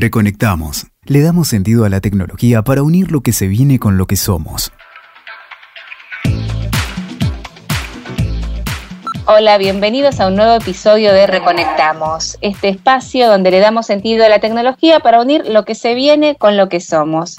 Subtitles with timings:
[0.00, 0.86] Reconectamos.
[1.06, 4.14] Le damos sentido a la tecnología para unir lo que se viene con lo que
[4.14, 4.70] somos.
[9.26, 14.28] Hola, bienvenidos a un nuevo episodio de Reconectamos, este espacio donde le damos sentido a
[14.28, 17.38] la tecnología para unir lo que se viene con lo que somos.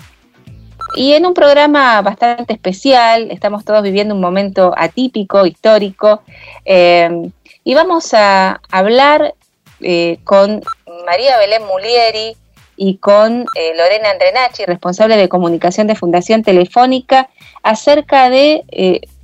[0.98, 6.24] Y en un programa bastante especial, estamos todos viviendo un momento atípico, histórico,
[6.66, 7.32] eh,
[7.64, 9.34] y vamos a hablar
[9.80, 10.62] eh, con
[11.06, 12.36] María Belén Mulieri
[12.82, 17.30] y con eh, Lorena Andrenachi, responsable de comunicación de Fundación Telefónica,
[17.62, 18.64] acerca de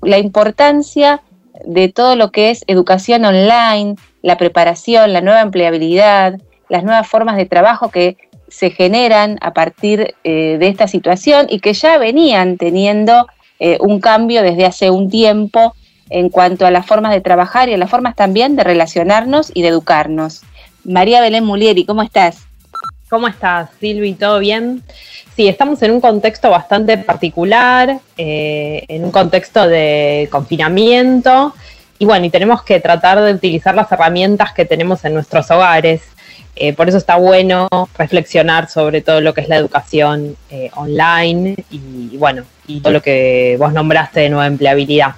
[0.02, 1.22] la importancia
[1.64, 7.38] de todo lo que es educación online, la preparación, la nueva empleabilidad, las nuevas formas
[7.38, 12.58] de trabajo que se generan a partir eh, de esta situación y que ya venían
[12.58, 13.28] teniendo
[13.60, 15.74] eh, un cambio desde hace un tiempo
[16.10, 19.62] en cuanto a las formas de trabajar y a las formas también de relacionarnos y
[19.62, 20.44] de educarnos.
[20.84, 22.45] María Belén Mulieri, ¿cómo estás?
[23.08, 24.14] ¿Cómo estás, Silvi?
[24.14, 24.82] ¿Todo bien?
[25.36, 31.54] Sí, estamos en un contexto bastante particular, eh, en un contexto de confinamiento,
[32.00, 36.02] y bueno, y tenemos que tratar de utilizar las herramientas que tenemos en nuestros hogares.
[36.56, 41.56] Eh, por eso está bueno reflexionar sobre todo lo que es la educación eh, online
[41.70, 45.16] y, bueno, y todo lo que vos nombraste de nueva empleabilidad.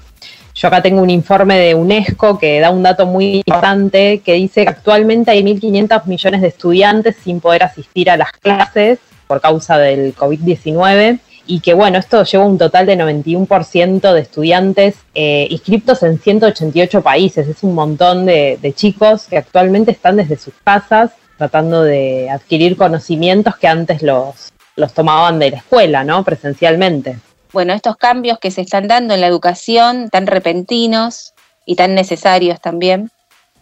[0.57, 4.63] Yo acá tengo un informe de UNESCO que da un dato muy importante que dice
[4.63, 9.77] que actualmente hay 1.500 millones de estudiantes sin poder asistir a las clases por causa
[9.77, 16.01] del COVID-19 y que bueno, esto lleva un total de 91% de estudiantes eh, inscriptos
[16.01, 17.47] en 188 países.
[17.47, 23.55] Es un montón de, chicos que actualmente están desde sus casas tratando de adquirir conocimientos
[23.57, 26.23] que antes los, los tomaban de la escuela, ¿no?
[26.23, 27.19] Presencialmente.
[27.53, 31.33] Bueno, estos cambios que se están dando en la educación, tan repentinos
[31.65, 33.11] y tan necesarios también,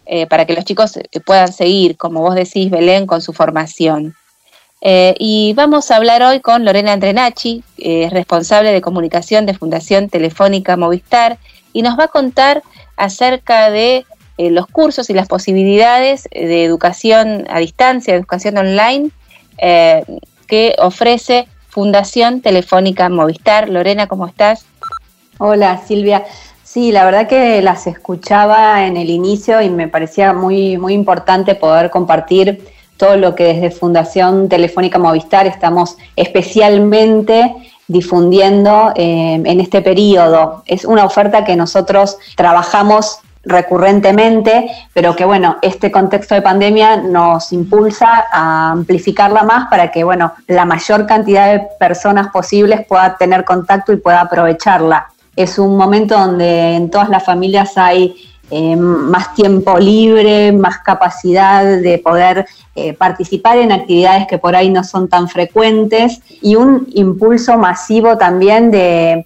[0.06, 4.16] eh, para que los chicos puedan seguir, como vos decís, Belén, con su formación.
[4.82, 10.10] Eh, y vamos a hablar hoy con Lorena Andrenachi, es responsable de comunicación de Fundación
[10.10, 11.40] Telefónica Movistar,
[11.74, 12.62] y nos va a contar
[12.96, 14.06] acerca de
[14.38, 19.10] eh, los cursos y las posibilidades de educación a distancia, educación online,
[19.58, 20.04] eh,
[20.48, 23.68] que ofrece Fundación Telefónica Movistar.
[23.68, 24.66] Lorena, ¿cómo estás?
[25.40, 26.24] Hola, Silvia.
[26.64, 31.54] Sí, la verdad que las escuchaba en el inicio y me parecía muy, muy importante
[31.54, 32.66] poder compartir
[32.96, 37.54] todo lo que desde Fundación Telefónica Movistar estamos especialmente
[37.90, 40.64] difundiendo eh, en este periodo.
[40.68, 47.54] Es una oferta que nosotros trabajamos recurrentemente, pero que bueno, este contexto de pandemia nos
[47.54, 53.46] impulsa a amplificarla más para que bueno, la mayor cantidad de personas posibles pueda tener
[53.46, 55.08] contacto y pueda aprovecharla.
[55.36, 58.16] Es un momento donde en todas las familias hay
[58.52, 62.46] eh, más tiempo libre, más capacidad de poder
[62.76, 68.18] eh, participar en actividades que por ahí no son tan frecuentes y un impulso masivo
[68.18, 69.26] también de,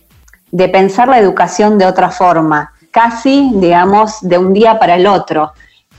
[0.51, 5.51] de pensar la educación de otra forma, casi, digamos, de un día para el otro.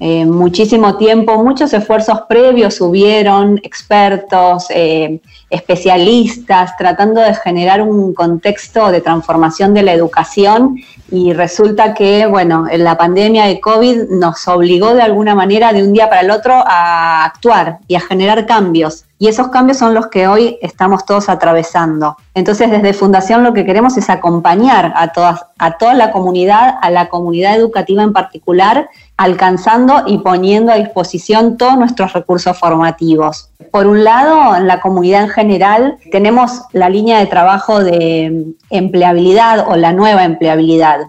[0.02, 5.20] Eh, muchísimo tiempo, muchos esfuerzos previos hubieron, expertos, eh,
[5.50, 10.76] especialistas, tratando de generar un contexto de transformación de la educación
[11.10, 15.92] y resulta que, bueno, la pandemia de COVID nos obligó de alguna manera de un
[15.92, 19.04] día para el otro a actuar y a generar cambios.
[19.22, 22.16] Y esos cambios son los que hoy estamos todos atravesando.
[22.32, 27.54] Entonces, desde Fundación lo que queremos es acompañar a, toda la comunidad, a la comunidad
[27.54, 28.88] educativa en particular,
[29.18, 33.50] alcanzando y poniendo a disposición todos nuestros recursos formativos.
[33.70, 39.68] Por un lado, en la comunidad en general, tenemos la línea de trabajo de empleabilidad
[39.68, 41.00] o la nueva empleabilidad.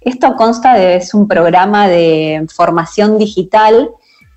[0.00, 3.90] Esto consta de un programa de formación digital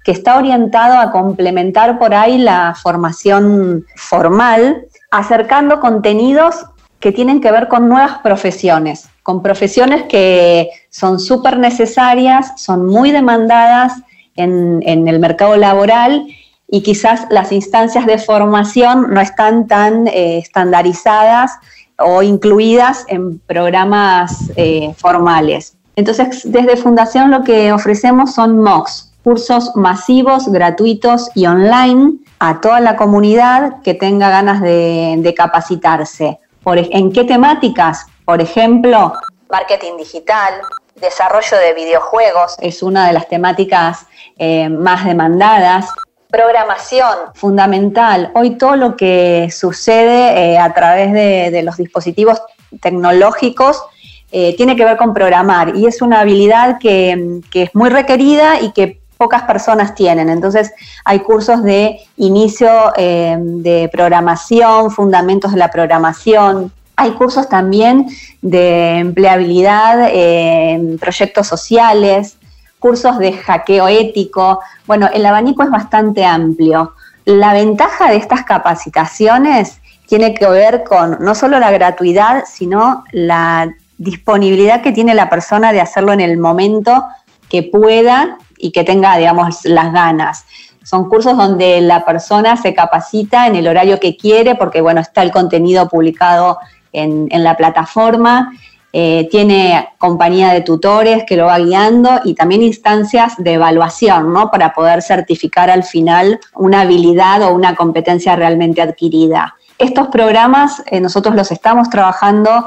[0.05, 6.67] que está orientado a complementar por ahí la formación formal, acercando contenidos
[6.99, 13.11] que tienen que ver con nuevas profesiones, con profesiones que son súper necesarias, son muy
[13.11, 13.93] demandadas
[14.35, 16.27] en, el mercado laboral
[16.67, 21.53] y quizás las instancias de formación no están tan eh, estandarizadas
[21.97, 25.75] o incluidas en programas eh, formales.
[25.95, 32.79] Entonces, desde Fundación lo que ofrecemos son MOOCs, cursos masivos, gratuitos y online a toda
[32.79, 36.39] la comunidad que tenga ganas de, capacitarse.
[36.63, 38.05] ¿En qué temáticas?
[38.23, 39.13] Por ejemplo,
[39.49, 40.61] marketing digital,
[41.01, 44.05] desarrollo de videojuegos, es una de las temáticas
[44.37, 45.87] eh, más demandadas.
[46.29, 48.29] Programación, fundamental.
[48.35, 52.39] Hoy todo lo que sucede eh, a través de, los dispositivos
[52.79, 53.83] tecnológicos
[54.31, 58.59] eh, tiene que ver con programar y es una habilidad que, que es muy requerida
[58.59, 60.29] y que pocas personas tienen.
[60.29, 60.73] Entonces
[61.03, 66.71] hay cursos de inicio eh, de programación, fundamentos de la programación.
[66.95, 68.07] Hay cursos también
[68.41, 72.37] de empleabilidad en proyectos sociales,
[72.79, 74.59] cursos de hackeo ético.
[74.85, 76.93] Bueno, el abanico es bastante amplio.
[77.25, 83.73] La ventaja de estas capacitaciones tiene que ver con no solo la gratuidad, sino la
[83.97, 87.05] disponibilidad que tiene la persona de hacerlo en el momento
[87.49, 90.45] que pueda y que tenga, digamos, las ganas.
[90.83, 95.23] Son cursos donde la persona se capacita en el horario que quiere, porque, bueno, está
[95.23, 96.59] el contenido publicado
[96.93, 98.53] en, la plataforma,
[98.93, 104.49] eh, tiene compañía de tutores que lo va guiando y también instancias de evaluación, ¿no?
[104.49, 109.55] Para poder certificar al final una habilidad o una competencia realmente adquirida.
[109.77, 112.65] Estos programas eh, nosotros los estamos trabajando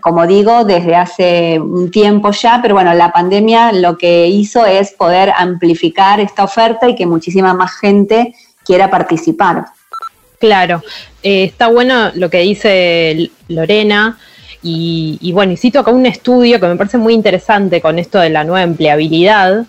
[0.00, 4.92] como digo, desde hace un tiempo ya, pero bueno, la pandemia lo que hizo es
[4.92, 9.66] poder amplificar esta oferta y que muchísima más gente quiera participar.
[10.38, 10.82] Claro,
[11.22, 14.18] eh, está bueno lo que dice Lorena.
[14.62, 18.18] Y, y, bueno, y cito acá un estudio que me parece muy interesante con esto
[18.18, 19.66] de la nueva empleabilidad.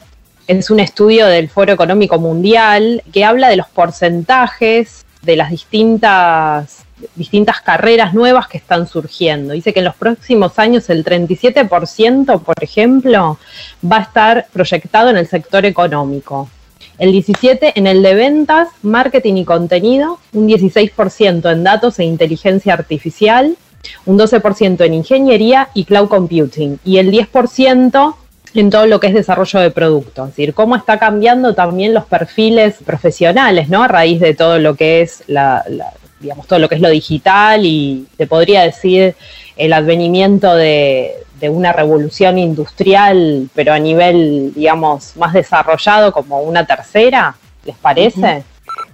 [0.48, 6.85] Es un estudio del Foro Económico Mundial que habla de los porcentajes de las distintas
[7.16, 9.54] distintas carreras nuevas que están surgiendo.
[9.54, 13.38] Dice que en los próximos años el 37%, por ejemplo,
[13.90, 16.50] va a estar proyectado en el sector económico.
[16.98, 22.74] El 17% en el de ventas, marketing y contenido, un 16% en datos e inteligencia
[22.74, 23.58] artificial,
[24.06, 28.16] un 12% en ingeniería y cloud computing y el 10%
[28.56, 30.24] en todo lo que es desarrollo de producto.
[30.24, 33.84] Es decir, cómo está cambiando también los perfiles profesionales, ¿no?
[33.84, 35.64] A raíz de todo lo que es la,
[36.26, 39.16] digamos, todo lo que es lo digital y te podría decir
[39.56, 47.36] el advenimiento de, una revolución industrial, pero a nivel, digamos, más desarrollado como una tercera,
[47.64, 48.44] ¿les parece?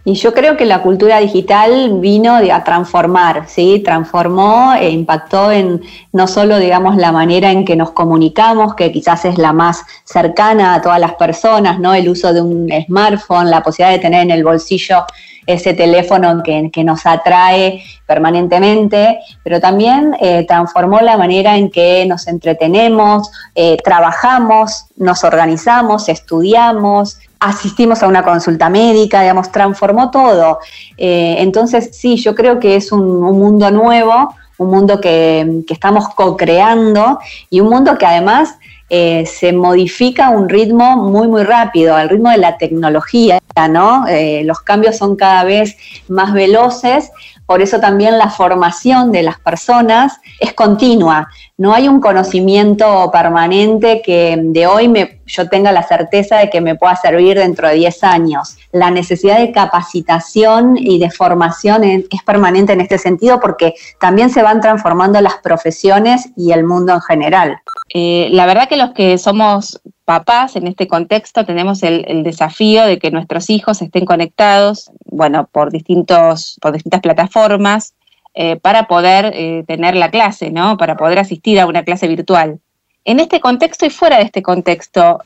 [0.03, 3.81] Y yo creo que la cultura digital vino a transformar, ¿sí?
[3.85, 5.81] Transformó e impactó en
[6.11, 10.73] no solo, digamos, la manera en que nos comunicamos, que quizás es la más cercana
[10.73, 11.93] a todas las personas, ¿no?
[11.93, 15.05] El uso de un smartphone, la posibilidad de tener en el bolsillo
[15.45, 22.27] ese teléfono que, nos atrae permanentemente, pero también eh, transformó la manera en que nos
[22.27, 30.59] entretenemos, eh, trabajamos, nos organizamos, estudiamos, asistimos a una consulta médica, digamos, transformó todo.
[30.97, 36.09] Eh, entonces, sí, yo creo que es un, mundo nuevo, un mundo que, que estamos
[36.09, 38.57] co-creando y un mundo que además
[38.93, 43.39] eh, se modifica un ritmo muy, muy rápido, al ritmo de la tecnología,
[43.69, 44.05] ¿no?
[44.09, 45.77] Eh, los cambios son cada vez
[46.09, 47.09] más veloces,
[47.45, 51.29] por eso también la formación de las personas es continua.
[51.57, 56.59] No hay un conocimiento permanente que de hoy me, yo tenga la certeza de que
[56.59, 58.57] me pueda servir dentro de 10 años.
[58.73, 64.43] La necesidad de capacitación y de formación es permanente en este sentido porque también se
[64.43, 67.61] van transformando las profesiones y el mundo en general.
[67.93, 72.97] Eh, la verdad que los que somos papás en este contexto tenemos el, desafío de
[72.97, 77.93] que nuestros hijos estén conectados, bueno, por, distintos, por distintas plataformas
[78.33, 80.77] eh, para poder eh, tener la clase, ¿no?
[80.77, 82.59] Para poder asistir a una clase virtual.
[83.03, 85.21] En este contexto y fuera de este contexto,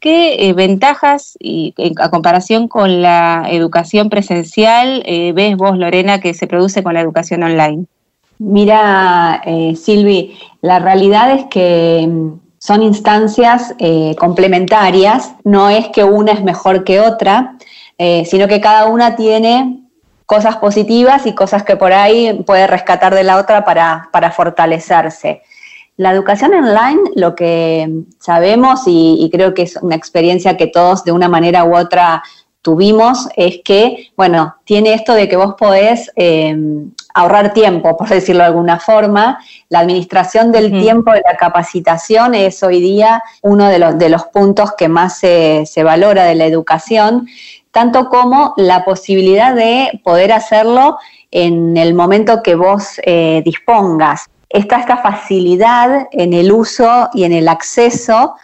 [0.00, 6.82] ¿qué ventajas y a comparación con la educación presencial ves vos, Lorena, que se produce
[6.82, 7.86] con la educación online?
[8.40, 16.04] Mira, eh, Silvi, la realidad es que mm, son instancias eh, complementarias, no es que
[16.04, 17.58] una es mejor que otra,
[17.98, 19.82] eh, sino que cada una tiene
[20.24, 25.42] cosas positivas y cosas que por ahí puede rescatar de la otra para, para fortalecerse.
[25.98, 31.12] La educación online, lo que sabemos y, creo que es una experiencia que todos de
[31.12, 32.22] una manera u otra
[32.62, 36.10] tuvimos, es que, bueno, tiene esto de que vos podés
[37.14, 39.38] ahorrar tiempo, por decirlo de alguna forma.
[39.68, 44.24] La administración del tiempo de la capacitación es hoy día uno de los, de los
[44.24, 47.26] puntos que más se, valora de la educación,
[47.70, 50.98] tanto como la posibilidad de poder hacerlo
[51.30, 54.26] en el momento que vos eh, dispongas.
[54.48, 58.34] Está esta facilidad en el uso y en el acceso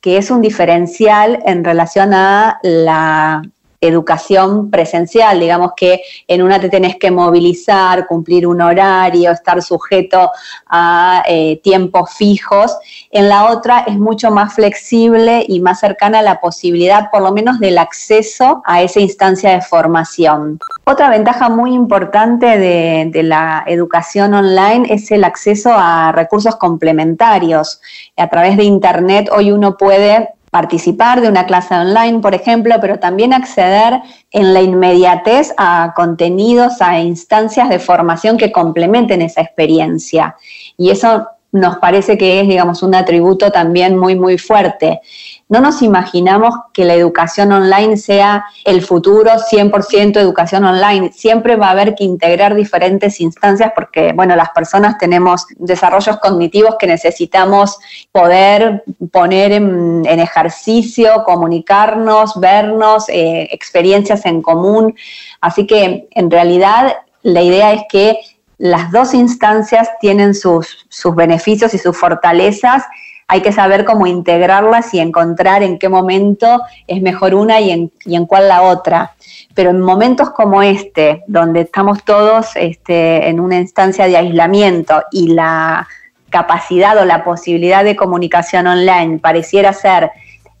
[0.00, 3.42] que es un diferencial en relación a la
[3.80, 10.30] educación presencial, digamos que en una te tenés que movilizar, cumplir un horario, estar sujeto
[10.66, 12.76] a eh, tiempos fijos,
[13.10, 17.32] en la otra es mucho más flexible y más cercana a la posibilidad, por lo
[17.32, 20.58] menos, del acceso a esa instancia de formación.
[20.84, 27.80] Otra ventaja muy importante de, de la educación online es el acceso a recursos complementarios.
[28.16, 32.98] A través de Internet hoy uno puede participar de una clase online, por ejemplo, pero
[32.98, 40.34] también acceder en la inmediatez a contenidos, a instancias de formación que complementen esa experiencia.
[40.78, 45.02] Y eso nos parece que es, digamos, un atributo también muy, muy fuerte.
[45.48, 51.12] No nos imaginamos que la educación online sea el futuro 100% educación online.
[51.12, 56.74] Siempre va a haber que integrar diferentes instancias porque, bueno, las personas tenemos desarrollos cognitivos
[56.80, 57.78] que necesitamos
[58.10, 64.96] poder poner en, ejercicio, comunicarnos, vernos, eh, experiencias en común.
[65.40, 68.18] Así que, en realidad, la idea es que
[68.58, 72.82] las dos instancias tienen sus, sus beneficios y sus fortalezas
[73.28, 77.70] hay que saber cómo integrarlas y encontrar en qué momento es mejor una y
[78.04, 79.14] en, cuál la otra.
[79.54, 85.28] Pero en momentos como este, donde estamos todos este, en una instancia de aislamiento y
[85.28, 85.88] la
[86.30, 90.10] capacidad o la posibilidad de comunicación online pareciera ser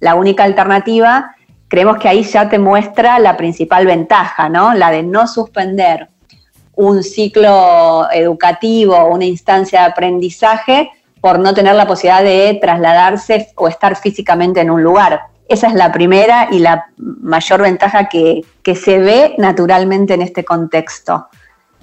[0.00, 1.36] la única alternativa,
[1.68, 4.74] creemos que ahí ya te muestra la principal ventaja, ¿no?
[4.74, 6.08] La de no suspender
[6.74, 10.90] un ciclo educativo, una instancia de aprendizaje
[11.26, 15.22] por no tener la posibilidad de trasladarse o estar físicamente en un lugar.
[15.48, 18.44] Esa es la primera y la mayor ventaja que,
[18.76, 21.26] se ve naturalmente en este contexto.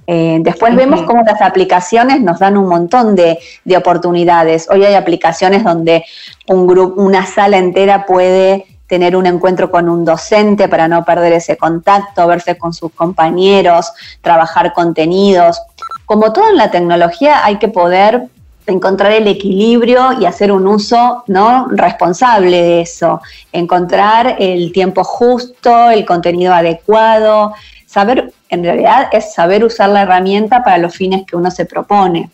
[0.07, 3.37] Eh, después vemos cómo las aplicaciones nos dan un montón de,
[3.75, 4.69] oportunidades.
[4.69, 6.05] Hoy hay aplicaciones donde
[6.47, 11.33] un grupo, una sala entera puede tener un encuentro con un docente para no perder
[11.33, 15.61] ese contacto, verse con sus compañeros, trabajar contenidos.
[16.05, 18.29] Como todo en la tecnología, hay que poder
[18.67, 21.67] encontrar el equilibrio y hacer un uso ¿no?
[21.69, 27.53] responsable de eso, encontrar el tiempo justo, el contenido adecuado,
[27.85, 32.29] saber, en realidad es saber usar la herramienta para los fines que uno se propone.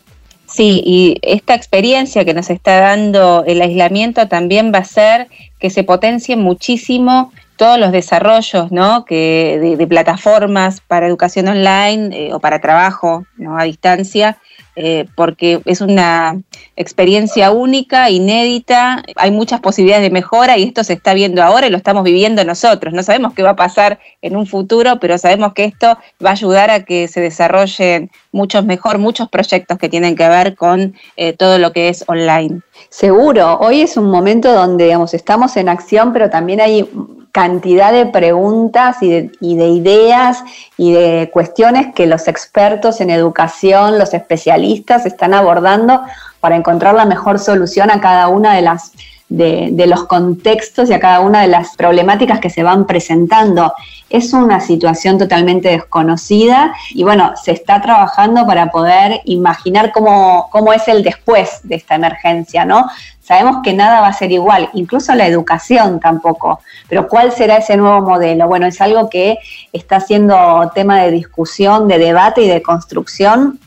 [0.46, 5.28] Sí, y esta experiencia que nos está dando el aislamiento también va a hacer
[5.60, 9.04] que se potencie muchísimo todos los desarrollos ¿no?
[9.04, 13.58] que de, plataformas para educación online eh, o para trabajo ¿no?
[13.58, 14.38] a distancia
[14.82, 16.40] eh, porque es una
[16.74, 21.70] experiencia única, inédita, hay muchas posibilidades de mejora y esto se está viendo ahora y
[21.70, 22.94] lo estamos viviendo nosotros.
[22.94, 26.32] No sabemos qué va a pasar en un futuro, pero sabemos que esto va a
[26.32, 31.34] ayudar a que se desarrollen muchos mejor, muchos proyectos que tienen que ver con eh,
[31.34, 32.62] todo lo que es online.
[32.88, 36.88] Seguro, hoy es un momento donde digamos, estamos en acción, pero también hay
[37.32, 40.42] cantidad de preguntas y de, ideas
[40.76, 46.02] y de cuestiones que los expertos en educación, los especialistas están abordando
[46.40, 48.92] para encontrar la mejor solución a cada una de las
[49.30, 53.72] de, los contextos y a cada una de las problemáticas que se van presentando.
[54.08, 60.72] Es una situación totalmente desconocida y bueno, se está trabajando para poder imaginar cómo, cómo
[60.72, 62.88] es el después de esta emergencia, ¿no?
[63.30, 66.58] Sabemos que nada va a ser igual, incluso la educación tampoco.
[66.88, 68.48] Pero ¿cuál será ese nuevo modelo?
[68.48, 69.38] Bueno, es algo que
[69.72, 73.60] está siendo tema de discusión, de debate y de construcción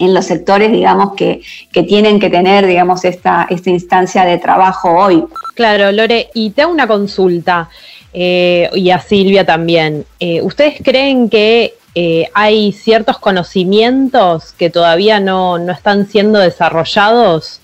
[0.00, 1.42] en los sectores, digamos, que,
[1.86, 5.24] tienen que tener, digamos, esta, esta instancia de trabajo hoy.
[5.54, 7.68] Claro, Lore, y te una consulta,
[8.12, 10.06] eh, y a Silvia también.
[10.18, 17.60] Eh, ¿Ustedes creen que eh, hay ciertos conocimientos que todavía no, no están siendo desarrollados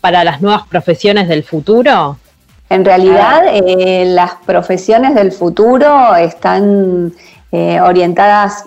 [0.00, 2.18] para las nuevas profesiones del futuro?
[2.70, 7.14] En realidad, eh, las profesiones del futuro están
[7.50, 8.64] eh, orientadas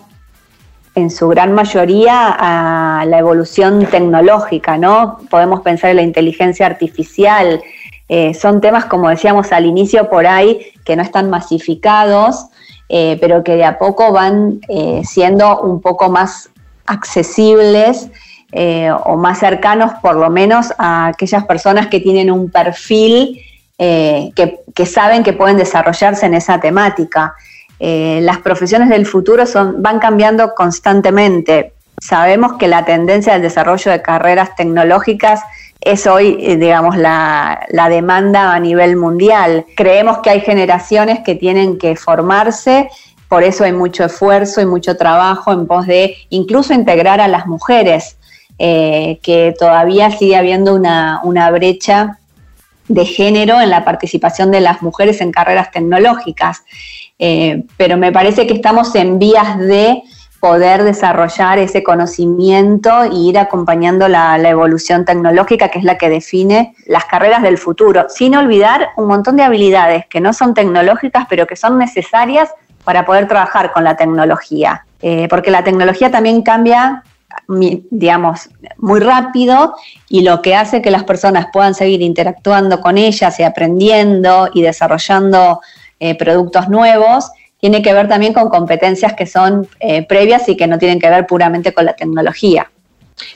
[0.95, 5.19] en su gran mayoría a la evolución tecnológica, ¿no?
[5.29, 7.61] Podemos pensar en la inteligencia artificial.
[8.09, 12.47] Eh, son temas, como decíamos al inicio, por ahí, que no están masificados,
[12.89, 14.59] pero que de a poco van
[15.03, 16.49] siendo un poco más
[16.87, 18.09] accesibles
[18.53, 23.41] eh, o más cercanos por lo menos a aquellas personas que tienen un perfil
[23.77, 27.33] eh, que, saben que pueden desarrollarse en esa temática.
[27.79, 31.73] Eh, las profesiones del futuro son, van cambiando constantemente.
[31.97, 35.41] Sabemos que la tendencia del desarrollo de carreras tecnológicas
[35.79, 39.65] es hoy, digamos, la, la, demanda a nivel mundial.
[39.75, 42.89] Creemos que hay generaciones que tienen que formarse,
[43.29, 47.47] por eso hay mucho esfuerzo y mucho trabajo en pos de incluso integrar a las
[47.47, 48.17] mujeres
[48.63, 52.19] eh, que todavía sigue habiendo una, brecha
[52.87, 56.61] de género en la participación de las mujeres en carreras tecnológicas.
[57.17, 60.03] Eh, pero me parece que estamos en vías de
[60.39, 66.09] poder desarrollar ese conocimiento e ir acompañando la, la, evolución tecnológica, que es la que
[66.09, 71.25] define las carreras del futuro, sin olvidar un montón de habilidades que no son tecnológicas,
[71.27, 72.51] pero que son necesarias
[72.83, 74.85] para poder trabajar con la tecnología.
[75.01, 77.03] Eh, porque la tecnología también cambia
[77.89, 79.75] digamos, muy rápido
[80.09, 84.61] y lo que hace que las personas puedan seguir interactuando con ellas y aprendiendo y
[84.61, 85.61] desarrollando
[85.99, 90.67] eh, productos nuevos, tiene que ver también con competencias que son eh, previas y que
[90.67, 92.71] no tienen que ver puramente con la tecnología.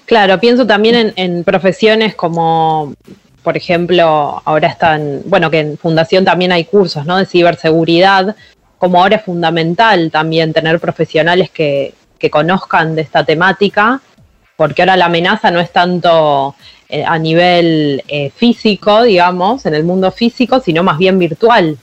[0.05, 2.93] Claro, pienso también en, profesiones como,
[3.43, 7.17] por ejemplo, ahora están, bueno, que en Fundación también hay cursos, ¿no?
[7.17, 8.35] De ciberseguridad,
[8.79, 11.93] como ahora es fundamental también tener profesionales que,
[12.29, 14.01] conozcan de esta temática,
[14.55, 16.55] porque ahora la amenaza no es tanto
[16.87, 21.77] eh, a nivel eh, físico, digamos, en el mundo físico, sino más bien virtual.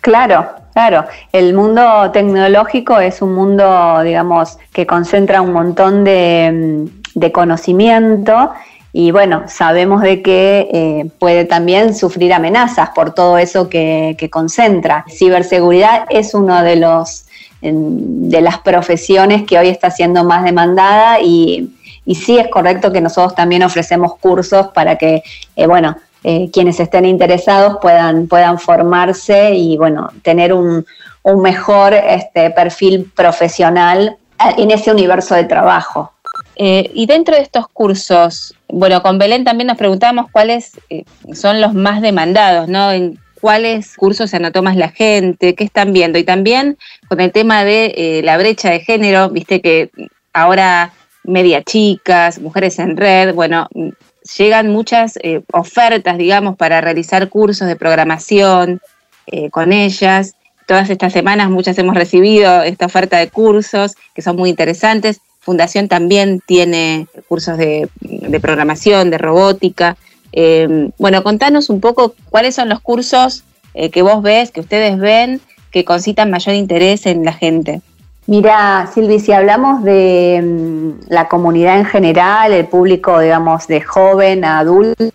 [0.00, 1.06] Claro, claro.
[1.32, 6.86] El mundo tecnológico es un mundo, digamos, que concentra un montón de,
[7.16, 8.52] mm, conocimiento
[8.92, 14.30] y bueno, sabemos de que eh, puede también sufrir amenazas por todo eso que, que
[14.30, 15.04] concentra.
[15.08, 17.23] Ciberseguridad es uno de los
[17.72, 21.74] de las profesiones que hoy está siendo más demandada y,
[22.06, 25.22] y sí es correcto que nosotros también ofrecemos cursos para que,
[25.56, 30.84] eh, bueno, eh, quienes estén interesados puedan, puedan formarse y bueno, tener un,
[31.42, 34.18] mejor este, perfil profesional
[34.58, 36.12] en ese universo de trabajo.
[36.56, 40.72] Eh, y dentro de estos cursos, bueno, con Belén también nos preguntamos cuáles
[41.32, 42.90] son los más demandados, ¿no?
[43.44, 44.32] Cuáles cursos
[44.62, 46.18] más la gente, qué están viendo.
[46.18, 49.90] Y también con el tema de la brecha de género, viste que
[50.32, 53.68] ahora media chicas, mujeres en red, bueno,
[54.38, 58.80] llegan muchas eh, ofertas, digamos, para realizar cursos de programación
[59.26, 60.32] eh, con ellas.
[60.66, 65.20] Todas estas semanas muchas hemos recibido esta oferta de cursos que son muy interesantes.
[65.40, 67.90] Fundación también tiene cursos de,
[68.40, 69.98] programación, de robótica.
[70.36, 73.44] Eh, bueno, contanos un poco cuáles son los cursos
[73.92, 75.40] que vos ves, que ustedes ven,
[75.72, 77.82] que concitan mayor interés en la gente.
[78.26, 84.46] Mira, Silvi, si hablamos de mm, la comunidad en general, el público, digamos, de joven
[84.46, 85.12] a adultos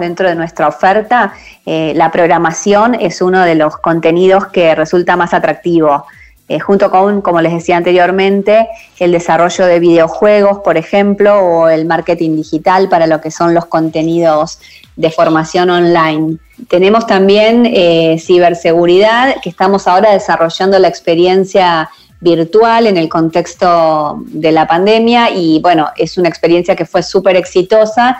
[0.00, 1.32] dentro de nuestra oferta,
[1.64, 6.06] eh, la programación es uno de los contenidos que resulta más atractivo.
[6.46, 11.86] Eh, junto con, como les decía anteriormente, el desarrollo de videojuegos, por ejemplo, o el
[11.86, 14.58] marketing digital para lo que son los contenidos
[14.94, 16.36] de formación online.
[16.68, 21.88] Tenemos también eh, ciberseguridad, que estamos ahora desarrollando la experiencia
[22.20, 27.36] virtual en el contexto de la pandemia y bueno, es una experiencia que fue súper
[27.36, 28.18] exitosa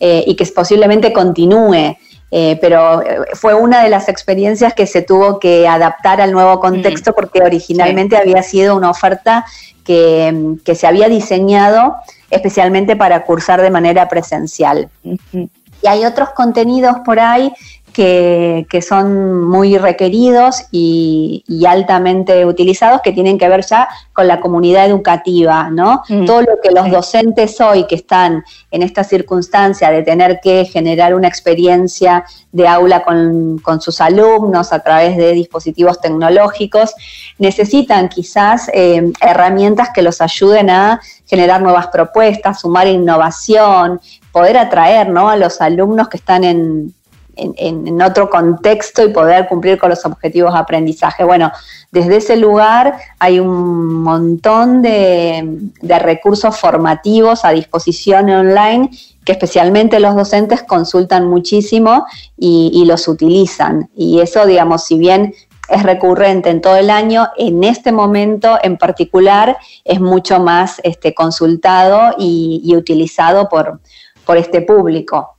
[0.00, 1.96] eh, y que posiblemente continúe.
[2.30, 6.58] Eh, pero eh, fue una de las experiencias que se tuvo que adaptar al nuevo
[6.58, 7.14] contexto mm.
[7.14, 9.46] porque originalmente había sido una oferta
[9.84, 11.96] que, que, se había diseñado
[12.30, 14.88] especialmente para cursar de manera presencial.
[15.32, 17.52] Y hay otros contenidos por ahí
[17.96, 24.86] que, son muy requeridos y, altamente utilizados que tienen que ver ya con la comunidad
[24.86, 26.02] educativa, ¿no?
[26.08, 26.26] Mm.
[26.26, 31.14] Todo lo que los docentes hoy que están en esta circunstancia de tener que generar
[31.14, 36.94] una experiencia de aula con, sus alumnos a través de dispositivos tecnológicos,
[37.38, 44.00] necesitan quizás eh, herramientas que los ayuden a generar nuevas propuestas, sumar innovación,
[44.32, 45.28] poder atraer ¿no?
[45.28, 46.94] a los alumnos que están en,
[47.36, 51.24] en, otro contexto y poder cumplir con los objetivos de aprendizaje.
[51.24, 51.52] Bueno,
[51.90, 58.90] desde ese lugar hay un montón de, recursos formativos a disposición online
[59.24, 63.90] que especialmente los docentes consultan muchísimo y, los utilizan.
[63.96, 65.34] Y eso, digamos, si bien
[65.68, 71.12] es recurrente en todo el año, en este momento en particular es mucho más este,
[71.12, 73.80] consultado y, utilizado por,
[74.24, 75.35] por este público.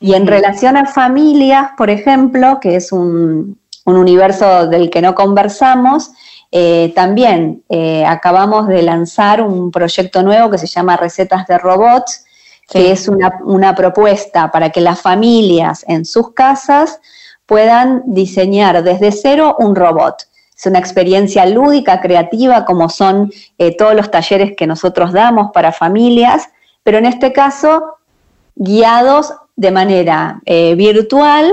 [0.00, 6.10] Y en relación a familias, por ejemplo, que es un, universo del que no conversamos,
[6.50, 12.24] eh, también eh, acabamos de lanzar un proyecto nuevo que se llama Recetas de Robots,
[12.68, 16.98] que es una, una, propuesta para que las familias en sus casas
[17.46, 20.26] puedan diseñar desde cero un robot.
[20.56, 25.70] Es una experiencia lúdica, creativa, como son eh, todos los talleres que nosotros damos para
[25.70, 26.48] familias,
[26.82, 27.98] pero en este caso
[28.54, 31.52] guiados de manera eh, virtual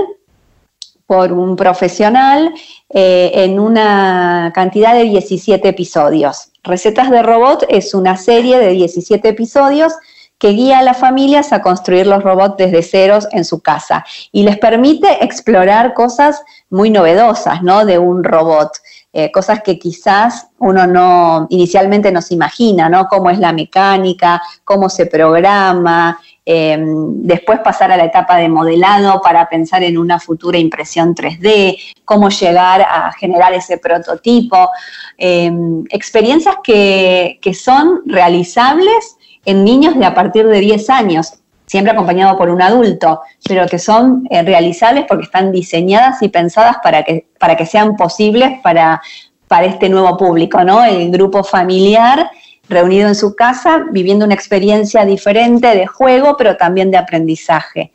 [1.06, 2.52] por un profesional
[2.88, 6.50] eh, en una cantidad de 17 episodios.
[6.62, 9.92] Recetas de Robot es una serie de 17 episodios
[10.38, 14.42] que guía a las familias a construir los robots desde ceros en su casa y
[14.42, 17.84] les permite explorar cosas muy novedosas ¿no?
[17.84, 18.72] de un robot.
[19.16, 23.06] Eh, cosas que quizás uno no inicialmente no se imagina, ¿no?
[23.06, 29.20] Cómo es la mecánica, cómo se programa, em, después pasar a la etapa de modelado
[29.22, 34.68] para pensar en una futura impresión 3D, cómo llegar a generar ese prototipo,
[35.16, 41.34] em, experiencias que, que son realizables en niños de a partir de 10 años,
[41.66, 46.76] siempre acompañado por un adulto, pero que son eh, realizables porque están diseñadas y pensadas
[46.82, 49.00] para que, para que sean posibles para,
[49.48, 50.84] para este nuevo público, ¿no?
[50.84, 52.30] El grupo familiar
[52.68, 57.92] reunido en su casa, viviendo una experiencia diferente de juego, pero también de aprendizaje.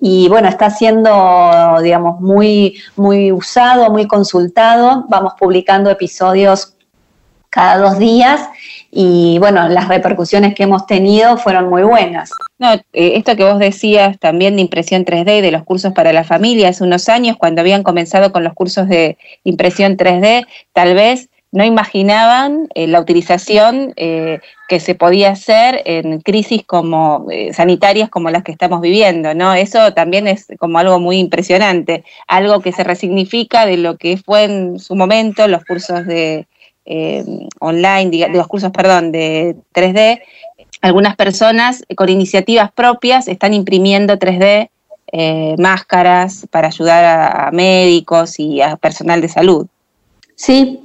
[0.00, 5.06] Y bueno, está siendo, digamos, muy, muy usado, muy consultado.
[5.08, 6.74] Vamos publicando episodios
[7.50, 8.48] cada dos días
[8.92, 12.30] y bueno, las repercusiones que hemos tenido fueron muy buenas.
[12.58, 16.12] No, eh, esto que vos decías también de impresión 3D y de los cursos para
[16.12, 20.94] la familia, hace unos años cuando habían comenzado con los cursos de impresión 3D, tal
[20.94, 27.52] vez no imaginaban eh, la utilización eh, que se podía hacer en crisis como eh,
[27.52, 29.54] sanitarias como las que estamos viviendo, ¿no?
[29.54, 34.44] Eso también es como algo muy impresionante, algo que se resignifica de lo que fue
[34.44, 36.46] en su momento los cursos de
[37.60, 40.22] online, de los cursos, perdón, de 3D.
[40.82, 44.70] Algunas personas con iniciativas propias están imprimiendo 3D
[45.58, 49.68] máscaras para ayudar a médicos y a personal de salud.
[50.34, 50.80] Sí,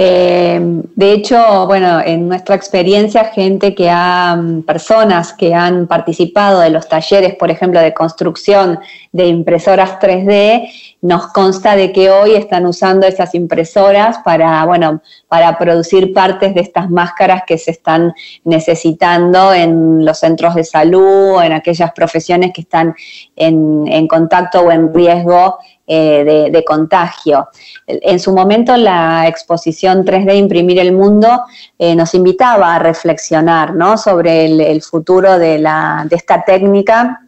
[0.00, 0.60] eh,
[0.94, 6.70] de hecho, bueno, en nuestra experiencia, gente que ha, mm, personas que han participado de
[6.70, 8.78] los talleres, por ejemplo, de construcción
[9.10, 10.70] de impresoras 3D,
[11.02, 16.60] nos consta de que hoy están usando esas impresoras para, bueno, para producir partes de
[16.60, 18.12] estas máscaras que se están
[18.44, 22.94] necesitando en los centros de salud, en aquellas profesiones que están
[23.34, 25.58] en, en contacto o en riesgo
[25.90, 27.48] eh, de, contagio.
[27.86, 31.44] En su momento la exposición 3D Imprimir el Mundo
[31.78, 37.22] eh, nos invitaba a reflexionar sobre el, futuro de, la, de esta técnica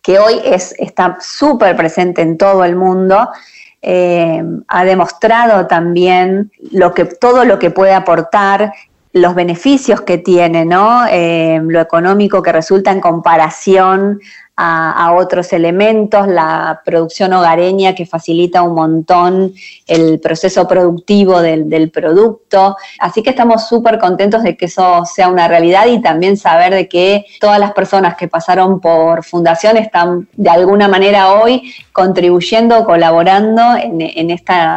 [0.00, 3.30] que hoy es, está súper presente en todo el mundo.
[3.82, 8.72] Eh, ha demostrado también lo que, todo lo que puede aportar
[9.12, 11.02] los beneficios que tiene, ¿no?
[11.02, 14.20] lo económico que resulta en comparación
[14.60, 19.52] a, otros elementos, la producción hogareña que facilita un montón
[19.86, 22.76] el proceso productivo del, producto.
[22.98, 26.88] Así que estamos súper contentos de que eso sea una realidad y también saber de
[26.88, 33.62] que todas las personas que pasaron por Fundación están de alguna manera hoy contribuyendo, colaborando
[33.76, 34.76] en, esta,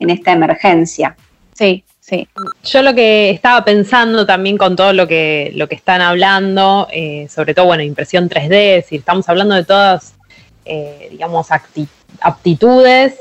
[0.00, 1.16] en esta emergencia.
[1.52, 2.28] Sí, Sí.
[2.62, 7.26] Yo lo que estaba pensando también con todo lo que, lo que están hablando, eh,
[7.30, 10.14] sobre todo, bueno, impresión 3D, si estamos hablando de todas,
[10.66, 11.46] eh, digamos,
[12.20, 13.14] aptitudes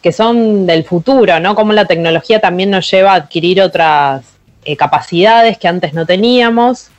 [0.00, 1.54] que son del futuro, ¿no?
[1.54, 4.22] Cómo la tecnología también nos lleva a adquirir otras
[4.64, 6.90] eh, capacidades que antes no teníamos.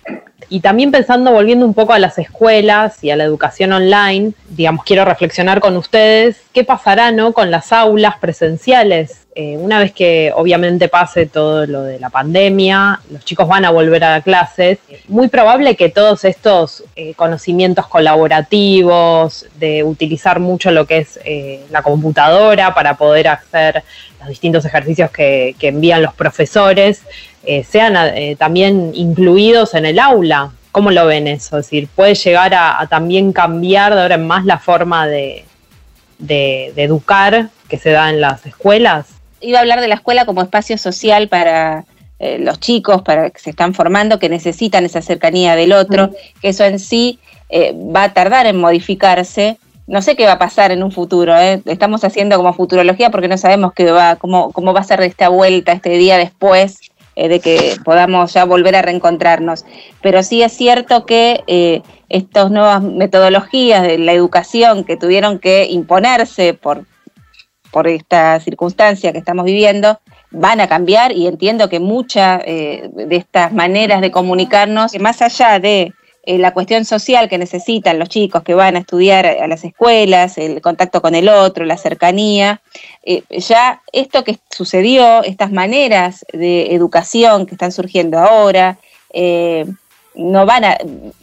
[0.50, 4.84] Y también pensando, volviendo un poco a las escuelas y a la educación online, digamos,
[4.84, 7.32] quiero reflexionar con ustedes qué pasará, ¿no?
[7.32, 13.00] Con las aulas presenciales eh, una vez que obviamente pase todo lo de la pandemia,
[13.10, 19.46] los chicos van a volver a clases, muy probable que todos estos eh, conocimientos colaborativos,
[19.56, 21.20] de utilizar mucho lo que es
[21.70, 23.84] la computadora para poder hacer
[24.20, 27.04] los distintos ejercicios que, envían los profesores,
[27.68, 27.96] sean
[28.38, 30.52] también incluidos en el aula.
[30.72, 31.58] ¿Cómo lo ven eso?
[31.58, 35.46] Es decir, puede llegar a, también cambiar de ahora en más la forma de
[36.28, 40.78] educar que se da en las escuelas iba a hablar de la escuela como espacio
[40.78, 41.86] social para
[42.20, 46.50] eh, los chicos, para que se están formando, que necesitan esa cercanía del otro, que
[46.50, 49.58] eso en sí eh, va a tardar en modificarse.
[49.88, 51.62] No sé qué va a pasar en un futuro, ¿eh?
[51.66, 55.28] estamos haciendo como futurología porque no sabemos qué va, cómo, cómo va a ser esta
[55.28, 56.80] vuelta, este día después
[57.16, 59.66] de que podamos ya volver a reencontrarnos.
[60.02, 66.54] Pero sí es cierto que estas nuevas metodologías de la educación que tuvieron que imponerse
[66.54, 66.86] por
[67.72, 73.16] por esta circunstancia que estamos viviendo, van a cambiar y entiendo que muchas eh, de
[73.16, 78.44] estas maneras de comunicarnos, más allá de eh, la cuestión social que necesitan los chicos
[78.44, 82.62] que van a estudiar a las escuelas, el contacto con el otro, la cercanía,
[83.04, 88.78] eh, ya esto que sucedió, estas maneras de educación que están surgiendo ahora,
[90.14, 90.78] no van a,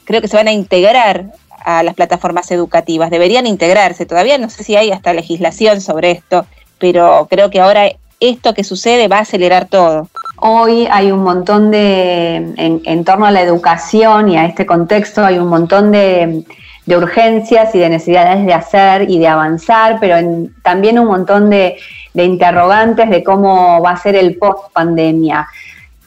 [0.05, 1.33] creo que se van a integrar
[1.65, 4.07] a las plataformas educativas, deberían integrarse.
[4.07, 6.47] Todavía no sé si hay hasta legislación sobre esto,
[6.79, 10.09] pero creo que ahora esto que sucede va a acelerar todo.
[10.41, 15.39] Hoy hay un montón de, en, torno a la educación y a este contexto, hay
[15.39, 16.45] un montón de,
[16.87, 20.17] urgencias y de necesidades de hacer y de avanzar, pero
[20.63, 21.77] también un montón de,
[22.15, 25.47] de, interrogantes de cómo va a ser el post pandemia.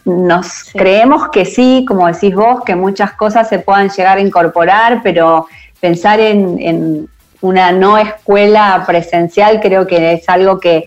[0.06, 5.02] Nos creemos que sí, como decís vos, que muchas cosas se puedan llegar a incorporar,
[5.04, 5.46] pero
[5.80, 7.08] pensar en,
[7.42, 10.86] una no escuela presencial creo que es algo que,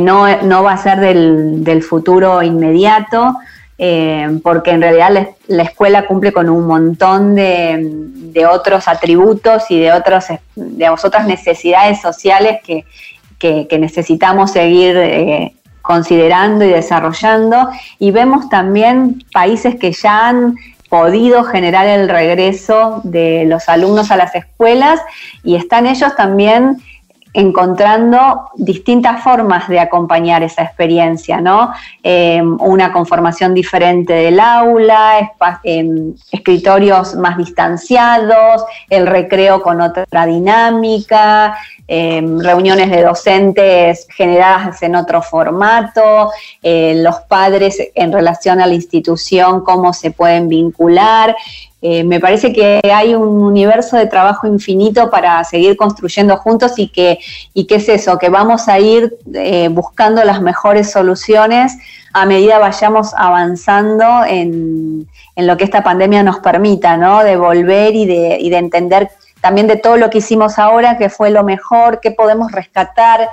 [0.00, 3.36] no, va a ser del, futuro inmediato.
[3.80, 9.92] eh, porque en realidad la, escuela cumple con un montón de, otros atributos y de
[9.92, 12.84] otros, digamos, otras necesidades sociales que,
[13.78, 17.70] necesitamos seguir eh, considerando y desarrollando.
[17.98, 20.56] Y vemos también países que ya han
[20.88, 25.00] podido generar el regreso de los alumnos a las escuelas
[25.42, 26.78] y están ellos también
[27.38, 31.72] encontrando distintas formas de acompañar esa experiencia, ¿no?
[32.02, 35.30] Eh, una conformación diferente del aula,
[35.62, 41.56] em, escritorios más distanciados, el recreo con otra dinámica,
[41.88, 46.30] em, reuniones de docentes generadas en otro formato,
[46.62, 51.34] eh, los padres en relación a la institución, cómo se pueden vincular.
[51.80, 56.88] Eh, me parece que hay un universo de trabajo infinito para seguir construyendo juntos y
[56.88, 57.18] que,
[57.54, 61.76] y que es eso, que vamos a ir eh, buscando las mejores soluciones
[62.12, 67.22] a medida vayamos avanzando en, en, lo que esta pandemia nos permita, ¿no?
[67.22, 71.08] De volver y de, y de entender también de todo lo que hicimos ahora, que
[71.08, 73.28] fue lo mejor, qué podemos rescatar,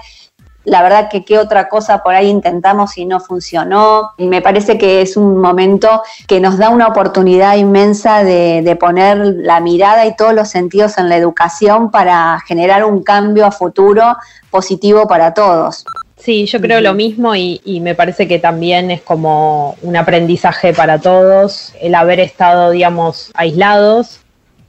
[0.65, 4.12] la verdad que qué otra cosa por ahí intentamos y no funcionó.
[4.18, 9.18] Y me parece que es un momento que nos da una oportunidad inmensa de, poner
[9.18, 14.18] la mirada y todos los sentidos en la educación para generar un cambio a futuro
[14.50, 15.86] positivo para todos.
[16.18, 20.74] Sí, yo creo lo mismo y, y, me parece que también es como un aprendizaje
[20.74, 24.25] para todos el haber estado, digamos, aislados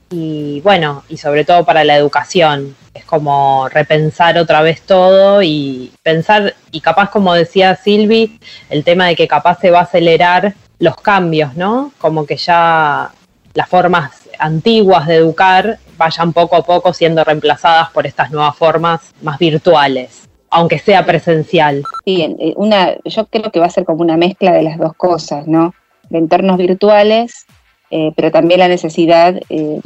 [0.09, 2.75] y bueno, y sobre todo para la educación.
[2.93, 8.39] Es como repensar otra vez todo y pensar, y capaz como decía Silvi,
[8.69, 11.91] el tema de que capaz se va a acelerar los cambios, ¿no?
[11.99, 13.11] Como que ya
[13.53, 19.13] las formas antiguas de educar vayan poco a poco siendo reemplazadas por estas nuevas formas
[19.21, 21.83] más virtuales, aunque sea presencial.
[22.05, 24.93] Sí, eh, una, yo creo que va a ser como una mezcla de las dos
[24.93, 25.73] cosas, ¿no?
[26.09, 27.45] De entornos virtuales
[27.89, 29.79] eh, pero también la necesidad eh,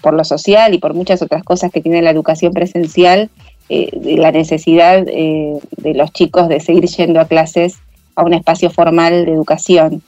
[0.00, 3.30] por lo social y por muchas otras cosas que tiene la educación presencial,
[3.68, 5.60] eh, la necesidad de
[5.94, 7.78] los chicos de seguir yendo a clases
[8.14, 10.02] a un espacio formal de educación.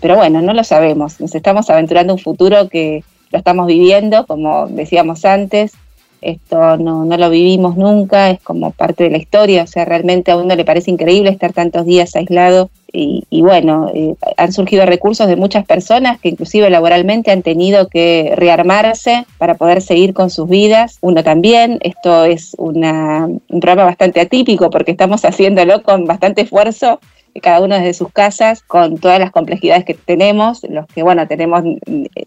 [0.00, 4.66] pero bueno, no lo sabemos, nos estamos aventurando un futuro que lo estamos viviendo, como
[4.66, 5.72] decíamos antes,
[6.20, 10.30] esto no, no, lo vivimos nunca, es como parte de la historia, o sea, realmente
[10.30, 15.26] a uno le parece increíble estar tantos días aislado y, bueno, eh, han surgido recursos
[15.26, 20.48] de muchas personas que inclusive laboralmente han tenido que rearmarse para poder seguir con sus
[20.48, 26.42] vidas, uno también, esto es una, un programa bastante atípico porque estamos haciéndolo con bastante
[26.42, 26.98] esfuerzo
[27.40, 31.62] cada uno desde sus casas, con todas las complejidades que tenemos, los que, bueno, tenemos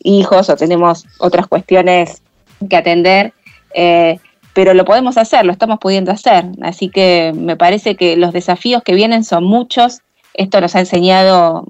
[0.04, 2.22] hijos o tenemos otras cuestiones
[2.70, 3.34] que atender,
[3.74, 4.20] eh,
[4.54, 6.46] pero lo podemos hacer, lo estamos pudiendo hacer.
[6.62, 10.02] Así que me parece que los desafíos que vienen son muchos.
[10.34, 11.66] Esto nos ha enseñado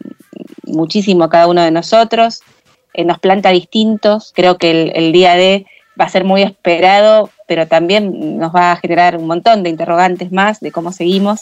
[0.66, 2.42] muchísimo a cada uno de nosotros,
[2.94, 4.32] eh, nos planta distintos.
[4.36, 5.66] Creo que el, día de
[6.00, 10.32] va a ser muy esperado, pero también nos va a generar un montón de interrogantes
[10.32, 11.42] más de cómo seguimos.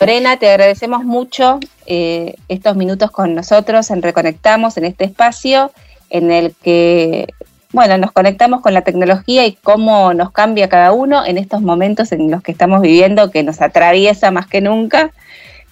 [0.00, 5.72] Lorena, te agradecemos mucho eh, estos minutos con nosotros en Reconectamos en este espacio
[6.10, 7.26] en el que,
[7.72, 12.12] bueno, nos conectamos con la tecnología y cómo nos cambia cada uno en estos momentos
[12.12, 15.10] en los que estamos viviendo, que nos atraviesa más que nunca.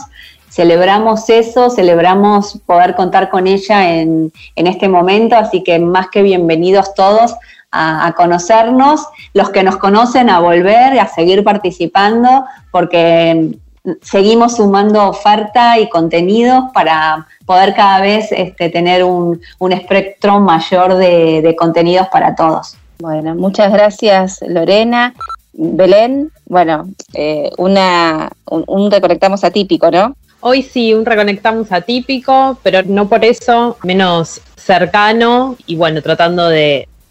[0.50, 6.96] celebramos eso, celebramos poder contar con ella en, este momento, así que más que bienvenidos
[6.96, 7.36] todos
[7.72, 13.58] a, conocernos, los que nos conocen a volver, a seguir participando, porque
[14.02, 19.40] seguimos sumando oferta y contenidos para poder cada vez este, tener un,
[19.72, 22.78] espectro mayor de, contenidos para todos.
[23.00, 25.14] Bueno, muchas gracias Lorena.
[25.54, 30.16] Belén, bueno, eh, una, un, un reconectamos atípico, ¿no?
[30.40, 36.48] Hoy sí, un reconectamos atípico, pero no por eso menos cercano y bueno, tratando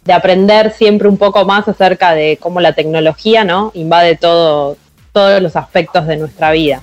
[0.07, 3.71] de, aprender siempre un poco más acerca de cómo la tecnología, ¿no?
[3.75, 4.77] Invade todo,
[5.13, 6.81] todos los aspectos de nuestra vida.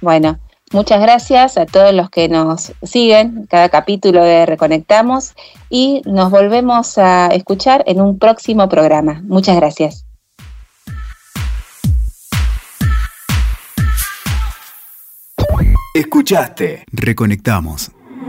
[0.00, 0.38] Bueno,
[0.72, 5.34] muchas gracias a todos los que nos siguen cada capítulo de Reconectamos
[5.70, 9.22] y nos volvemos a escuchar en un próximo programa.
[9.24, 10.04] Muchas gracias.
[15.94, 16.84] Escuchaste.
[16.90, 17.92] Reconectamos.